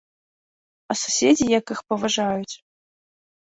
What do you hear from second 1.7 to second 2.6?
іх паважаюць.